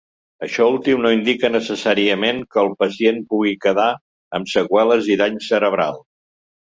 Això 0.45 0.63
últim 0.69 1.03
no 1.05 1.09
indica 1.15 1.51
necessàriament 1.55 2.41
que 2.55 2.61
el 2.63 2.71
pacient 2.79 3.21
pugui 3.35 3.55
quedar 3.67 3.87
amb 4.39 4.53
seqüeles 4.55 5.11
i 5.17 5.19
danys 5.25 5.51
cerebrals. 5.53 6.03